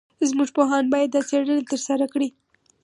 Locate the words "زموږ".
0.29-0.49